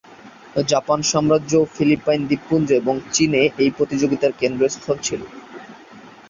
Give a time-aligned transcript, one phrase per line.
[0.65, 5.21] Japan সাম্রাজ্য, Philippine দ্বীপপুঞ্জ এবং চীনে এ প্রতিযোগিতার কেন্দ্রস্থল ছিল।